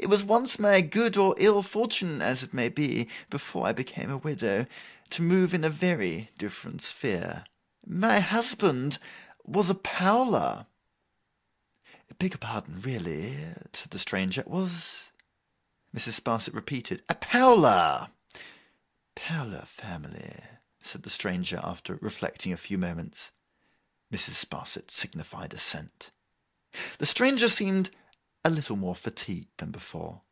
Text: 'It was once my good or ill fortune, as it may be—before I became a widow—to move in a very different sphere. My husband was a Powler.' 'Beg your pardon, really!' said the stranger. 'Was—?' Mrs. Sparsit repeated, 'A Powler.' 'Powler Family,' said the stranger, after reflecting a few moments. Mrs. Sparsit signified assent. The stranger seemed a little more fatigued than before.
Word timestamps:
'It 0.00 0.06
was 0.06 0.22
once 0.22 0.58
my 0.58 0.80
good 0.82 1.16
or 1.16 1.34
ill 1.38 1.62
fortune, 1.62 2.20
as 2.22 2.42
it 2.42 2.52
may 2.54 2.68
be—before 2.68 3.66
I 3.66 3.72
became 3.72 4.10
a 4.10 4.18
widow—to 4.18 5.22
move 5.22 5.52
in 5.54 5.64
a 5.64 5.70
very 5.70 6.28
different 6.36 6.82
sphere. 6.82 7.44
My 7.86 8.20
husband 8.20 8.98
was 9.44 9.70
a 9.70 9.74
Powler.' 9.74 10.66
'Beg 12.18 12.32
your 12.32 12.38
pardon, 12.38 12.80
really!' 12.82 13.36
said 13.72 13.90
the 13.90 13.98
stranger. 13.98 14.44
'Was—?' 14.46 15.10
Mrs. 15.96 16.20
Sparsit 16.20 16.54
repeated, 16.54 17.02
'A 17.08 17.14
Powler.' 17.16 18.10
'Powler 19.14 19.64
Family,' 19.66 20.42
said 20.82 21.02
the 21.02 21.10
stranger, 21.10 21.60
after 21.64 21.96
reflecting 21.96 22.52
a 22.52 22.58
few 22.58 22.76
moments. 22.78 23.32
Mrs. 24.12 24.34
Sparsit 24.44 24.90
signified 24.90 25.52
assent. 25.54 26.10
The 26.98 27.06
stranger 27.06 27.48
seemed 27.48 27.90
a 28.44 28.50
little 28.50 28.76
more 28.76 28.94
fatigued 28.94 29.50
than 29.58 29.70
before. 29.72 30.22